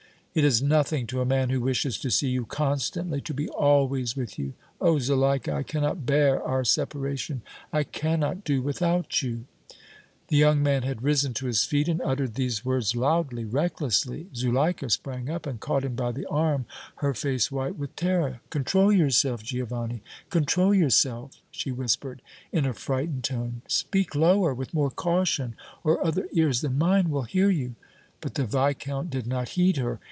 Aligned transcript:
"It 0.33 0.45
is 0.45 0.61
nothing 0.61 1.07
to 1.07 1.19
a 1.19 1.25
man 1.25 1.49
who 1.49 1.59
wishes 1.59 1.97
to 1.97 2.09
see 2.09 2.29
you 2.29 2.45
constantly, 2.45 3.19
to 3.19 3.33
be 3.33 3.49
always 3.49 4.15
with 4.15 4.39
you. 4.39 4.53
Oh! 4.79 4.97
Zuleika, 4.97 5.51
I 5.51 5.63
cannot 5.63 6.05
bear 6.05 6.41
our 6.41 6.63
separation, 6.63 7.41
I 7.73 7.83
cannot 7.83 8.45
do 8.45 8.61
without 8.61 9.21
you!" 9.21 9.43
The 10.29 10.37
young 10.37 10.63
man 10.63 10.83
had 10.83 11.03
risen 11.03 11.33
to 11.33 11.47
his 11.47 11.65
feet 11.65 11.89
and 11.89 12.01
uttered 12.01 12.35
these 12.35 12.63
words 12.63 12.95
loudly, 12.95 13.43
recklessly. 13.43 14.27
Zuleika 14.33 14.89
sprang 14.89 15.29
up 15.29 15.45
and 15.45 15.59
caught 15.59 15.83
him 15.83 15.95
by 15.95 16.13
the 16.13 16.27
arm, 16.27 16.65
her 16.99 17.13
face 17.13 17.51
white 17.51 17.75
with 17.75 17.93
terror. 17.97 18.39
"Control 18.49 18.89
yourself, 18.89 19.43
Giovanni, 19.43 20.01
control 20.29 20.73
yourself!" 20.73 21.41
she 21.51 21.73
whispered, 21.73 22.21
in 22.53 22.65
a 22.65 22.73
frightened 22.73 23.25
tone. 23.25 23.63
"Speak 23.67 24.15
lower, 24.15 24.53
with 24.53 24.73
more 24.73 24.91
caution, 24.91 25.57
or 25.83 26.01
other 26.01 26.29
ears 26.31 26.61
than 26.61 26.77
mine 26.77 27.09
will 27.09 27.23
hear 27.23 27.49
you!" 27.49 27.75
But 28.21 28.35
the 28.35 28.45
Viscount 28.45 29.09
did 29.09 29.27
not 29.27 29.49
heed 29.49 29.75
her. 29.75 29.99